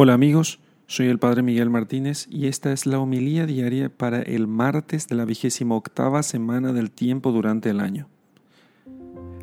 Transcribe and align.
Hola 0.00 0.14
amigos, 0.14 0.60
soy 0.86 1.08
el 1.08 1.18
Padre 1.18 1.42
Miguel 1.42 1.70
Martínez 1.70 2.28
y 2.30 2.46
esta 2.46 2.72
es 2.72 2.86
la 2.86 3.00
homilía 3.00 3.46
diaria 3.46 3.88
para 3.88 4.22
el 4.22 4.46
martes 4.46 5.08
de 5.08 5.16
la 5.16 5.24
vigésima 5.24 5.74
octava 5.74 6.22
semana 6.22 6.72
del 6.72 6.92
tiempo 6.92 7.32
durante 7.32 7.70
el 7.70 7.80
año. 7.80 8.06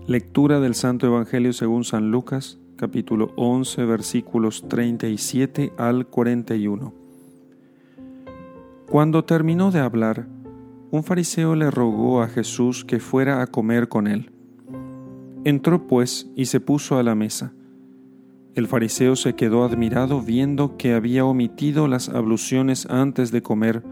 Lectura 0.08 0.62
del 0.62 0.74
Santo 0.74 1.08
Evangelio 1.08 1.52
según 1.52 1.84
San 1.84 2.10
Lucas, 2.10 2.58
capítulo 2.78 3.34
11, 3.36 3.84
versículos 3.84 4.66
37 4.70 5.74
al 5.78 6.08
41. 6.08 6.94
Cuando 8.90 9.26
terminó 9.26 9.72
de 9.72 9.80
hablar, 9.82 10.26
un 10.90 11.04
fariseo 11.04 11.56
le 11.56 11.70
rogó 11.70 12.22
a 12.22 12.30
Jesús 12.30 12.86
que 12.86 13.02
fuera 13.02 13.42
a 13.42 13.48
comer 13.48 13.90
con 13.90 14.08
él. 14.08 14.32
Entró 15.44 15.86
pues 15.86 16.32
y 16.34 16.46
se 16.46 16.62
puso 16.62 16.98
a 16.98 17.04
la 17.04 17.14
mesa. 17.14 17.52
El 18.56 18.68
fariseo 18.68 19.18
se 19.18 19.36
quedó 19.36 19.66
admirado 19.66 20.22
viendo 20.22 20.78
que 20.78 20.94
había 20.94 21.26
omitido 21.26 21.90
las 21.90 22.08
abluciones 22.08 22.86
antes 22.90 23.32
de 23.32 23.42
comer, 23.42 23.84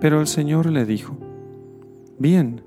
pero 0.00 0.20
el 0.20 0.28
Señor 0.28 0.66
le 0.70 0.86
dijo, 0.86 1.18
Bien, 2.16 2.62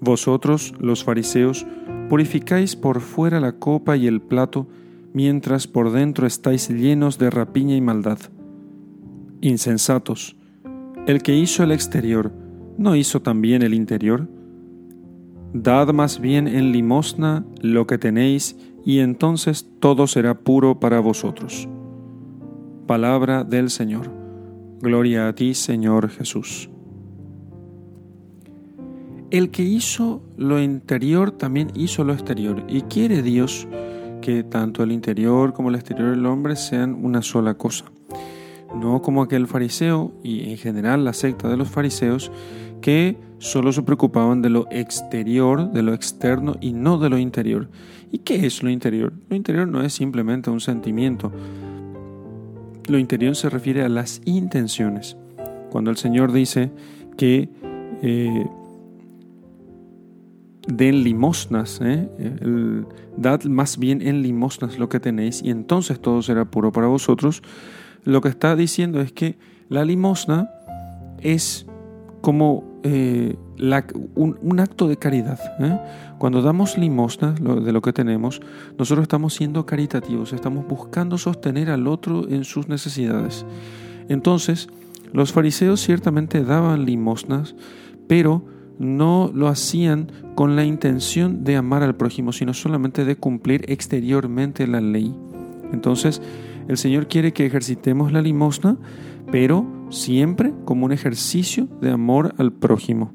vosotros 0.00 0.72
los 0.78 1.02
fariseos 1.02 1.66
purificáis 2.08 2.76
por 2.76 3.00
fuera 3.00 3.40
la 3.40 3.58
copa 3.58 3.96
y 3.96 4.06
el 4.06 4.20
plato, 4.20 4.68
mientras 5.12 5.66
por 5.66 5.90
dentro 5.90 6.26
estáis 6.26 6.68
llenos 6.68 7.18
de 7.18 7.30
rapiña 7.30 7.74
y 7.74 7.80
maldad. 7.80 8.18
Insensatos, 9.40 10.36
el 11.08 11.22
que 11.22 11.36
hizo 11.36 11.64
el 11.64 11.72
exterior, 11.72 12.32
¿no 12.78 12.94
hizo 12.94 13.22
también 13.22 13.62
el 13.62 13.74
interior? 13.74 14.28
Dad 15.52 15.92
más 15.92 16.20
bien 16.20 16.46
en 16.46 16.70
limosna 16.70 17.44
lo 17.60 17.86
que 17.86 17.98
tenéis, 17.98 18.56
y 18.84 19.00
entonces 19.00 19.68
todo 19.80 20.06
será 20.06 20.38
puro 20.38 20.78
para 20.78 21.00
vosotros. 21.00 21.68
Palabra 22.86 23.44
del 23.44 23.70
Señor. 23.70 24.10
Gloria 24.80 25.28
a 25.28 25.34
ti, 25.34 25.54
Señor 25.54 26.10
Jesús. 26.10 26.68
El 29.30 29.50
que 29.50 29.62
hizo 29.62 30.22
lo 30.36 30.60
interior 30.60 31.30
también 31.30 31.70
hizo 31.74 32.04
lo 32.04 32.12
exterior, 32.12 32.62
y 32.68 32.82
quiere 32.82 33.22
Dios 33.22 33.66
que 34.20 34.44
tanto 34.44 34.82
el 34.82 34.92
interior 34.92 35.54
como 35.54 35.70
el 35.70 35.74
exterior 35.74 36.10
del 36.10 36.26
hombre 36.26 36.56
sean 36.56 36.94
una 37.04 37.22
sola 37.22 37.54
cosa. 37.54 37.86
No 38.80 39.02
como 39.02 39.22
aquel 39.22 39.46
fariseo 39.46 40.12
y 40.22 40.50
en 40.50 40.56
general 40.56 41.04
la 41.04 41.12
secta 41.12 41.48
de 41.48 41.56
los 41.56 41.68
fariseos 41.68 42.30
que 42.80 43.16
solo 43.38 43.72
se 43.72 43.82
preocupaban 43.82 44.42
de 44.42 44.50
lo 44.50 44.66
exterior, 44.70 45.70
de 45.72 45.82
lo 45.82 45.94
externo 45.94 46.56
y 46.60 46.72
no 46.72 46.98
de 46.98 47.08
lo 47.08 47.18
interior. 47.18 47.68
¿Y 48.10 48.18
qué 48.18 48.46
es 48.46 48.62
lo 48.62 48.70
interior? 48.70 49.12
Lo 49.28 49.36
interior 49.36 49.66
no 49.66 49.82
es 49.82 49.92
simplemente 49.92 50.50
un 50.50 50.60
sentimiento. 50.60 51.32
Lo 52.88 52.98
interior 52.98 53.34
se 53.36 53.48
refiere 53.48 53.82
a 53.82 53.88
las 53.88 54.20
intenciones. 54.24 55.16
Cuando 55.70 55.90
el 55.90 55.96
Señor 55.96 56.32
dice 56.32 56.70
que 57.16 57.48
eh, 58.02 58.46
den 60.68 61.02
limosnas, 61.02 61.80
¿eh? 61.82 62.08
dad 63.16 63.44
más 63.44 63.78
bien 63.78 64.02
en 64.02 64.22
limosnas 64.22 64.78
lo 64.78 64.88
que 64.88 65.00
tenéis 65.00 65.42
y 65.42 65.50
entonces 65.50 66.00
todo 66.00 66.22
será 66.22 66.44
puro 66.44 66.72
para 66.72 66.86
vosotros, 66.86 67.42
lo 68.04 68.20
que 68.20 68.28
está 68.28 68.54
diciendo 68.56 69.00
es 69.00 69.12
que 69.12 69.36
la 69.68 69.84
limosna 69.84 70.50
es 71.20 71.66
como 72.20 72.64
eh, 72.82 73.36
un, 74.14 74.60
acto 74.60 74.88
de 74.88 74.96
caridad. 74.96 75.38
¿eh? 75.60 75.78
Cuando 76.18 76.42
damos 76.42 76.78
limosna 76.78 77.32
de 77.32 77.72
lo 77.72 77.82
que 77.82 77.92
tenemos, 77.92 78.40
nosotros 78.78 79.02
estamos 79.02 79.34
siendo 79.34 79.66
caritativos, 79.66 80.32
estamos 80.32 80.66
buscando 80.66 81.18
sostener 81.18 81.70
al 81.70 81.86
otro 81.86 82.28
en 82.28 82.44
sus 82.44 82.68
necesidades. 82.68 83.44
Entonces, 84.08 84.68
los 85.12 85.32
fariseos 85.32 85.80
ciertamente 85.80 86.44
daban 86.44 86.84
limosnas, 86.84 87.54
pero 88.06 88.44
no 88.78 89.30
lo 89.32 89.48
hacían 89.48 90.10
con 90.34 90.56
la 90.56 90.64
intención 90.64 91.44
de 91.44 91.56
amar 91.56 91.82
al 91.82 91.94
prójimo, 91.94 92.32
sino 92.32 92.54
solamente 92.54 93.04
de 93.04 93.16
cumplir 93.16 93.64
exteriormente 93.68 94.66
la 94.66 94.80
ley. 94.80 95.14
Entonces, 95.72 96.20
el 96.68 96.76
Señor 96.76 97.08
quiere 97.08 97.32
que 97.32 97.46
ejercitemos 97.46 98.12
la 98.12 98.22
limosna, 98.22 98.76
pero 99.30 99.66
siempre 99.90 100.52
como 100.64 100.86
un 100.86 100.92
ejercicio 100.92 101.68
de 101.80 101.90
amor 101.90 102.34
al 102.38 102.52
prójimo 102.52 103.12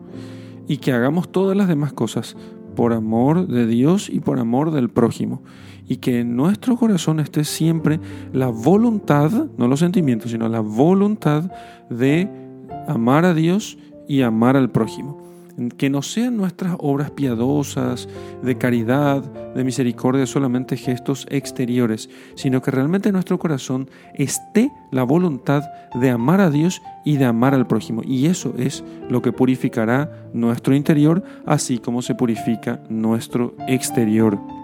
y 0.68 0.78
que 0.78 0.92
hagamos 0.92 1.32
todas 1.32 1.58
las 1.58 1.68
demás 1.68 1.94
cosas 1.94 2.38
por 2.76 2.94
amor 2.94 3.48
de 3.48 3.68
Dios 3.68 4.10
y 4.10 4.20
por 4.20 4.40
amor 4.40 4.72
del 4.72 4.90
prójimo 4.90 5.42
y 5.88 5.98
que 5.98 6.20
en 6.20 6.36
nuestro 6.36 6.78
corazón 6.78 7.20
esté 7.20 7.44
siempre 7.44 8.00
la 8.32 8.48
voluntad, 8.48 9.32
no 9.58 9.68
los 9.68 9.80
sentimientos, 9.80 10.32
sino 10.32 10.48
la 10.48 10.60
voluntad 10.60 11.52
de 11.90 12.30
amar 12.88 13.26
a 13.26 13.34
Dios 13.34 13.78
y 14.08 14.22
amar 14.22 14.56
al 14.56 14.70
prójimo 14.70 15.19
que 15.78 15.90
no 15.90 16.02
sean 16.02 16.38
nuestras 16.38 16.76
obras 16.80 17.12
piadosas, 17.12 18.08
de 18.42 18.58
caridad, 18.58 19.24
de 19.24 19.64
misericordia, 19.64 20.26
solamente 20.26 20.78
gestos 20.78 21.26
exteriores, 21.30 22.10
sino 22.36 22.62
que 22.62 22.72
realmente 22.72 23.10
en 23.10 23.14
nuestro 23.14 23.40
corazón 23.40 23.90
esté 24.14 24.72
la 24.92 25.04
voluntad 25.04 25.64
de 25.96 26.10
amar 26.10 26.42
a 26.42 26.50
Dios 26.50 26.82
y 27.04 27.18
de 27.18 27.26
amar 27.26 27.54
al 27.54 27.68
prójimo. 27.68 28.02
Y 28.06 28.28
eso 28.28 28.54
es 28.58 28.84
lo 29.10 29.22
que 29.22 29.32
purificará 29.32 30.30
nuestro 30.34 30.76
interior, 30.76 31.24
así 31.46 31.80
como 31.80 32.02
se 32.02 32.16
purifica 32.16 32.82
nuestro 32.90 33.56
exterior. 33.68 34.59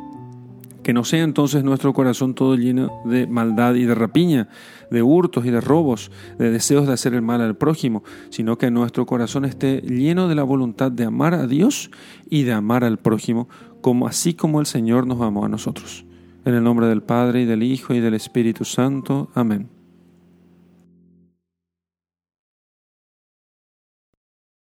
Que 0.86 0.94
no 0.94 1.04
sea 1.04 1.24
entonces 1.24 1.64
nuestro 1.64 1.94
corazón 1.94 2.36
todo 2.36 2.56
lleno 2.56 3.02
de 3.06 3.26
maldad 3.26 3.74
y 3.74 3.86
de 3.86 3.96
rapiña, 3.96 4.50
de 4.92 5.02
hurtos 5.02 5.44
y 5.48 5.50
de 5.50 5.60
robos, 5.60 6.12
de 6.38 6.52
deseos 6.52 6.86
de 6.86 6.94
hacer 6.94 7.16
el 7.16 7.24
mal 7.24 7.42
al 7.42 7.58
prójimo, 7.58 8.04
sino 8.30 8.60
que 8.60 8.70
nuestro 8.70 9.08
corazón 9.08 9.46
esté 9.46 9.82
lleno 9.82 10.28
de 10.28 10.36
la 10.36 10.44
voluntad 10.44 10.92
de 10.92 11.06
amar 11.06 11.34
a 11.34 11.48
Dios 11.48 11.90
y 12.30 12.44
de 12.44 12.54
amar 12.54 12.84
al 12.84 13.00
prójimo, 13.00 13.50
como 13.82 14.06
así 14.06 14.36
como 14.36 14.60
el 14.60 14.68
Señor 14.68 15.08
nos 15.08 15.22
amó 15.22 15.44
a 15.44 15.50
nosotros. 15.50 16.06
En 16.46 16.54
el 16.54 16.64
nombre 16.64 16.86
del 16.86 17.02
Padre 17.02 17.42
y 17.42 17.46
del 17.46 17.64
Hijo 17.64 17.96
y 17.96 18.00
del 18.00 18.14
Espíritu 18.14 18.64
Santo. 18.64 19.32
Amén. 19.34 19.75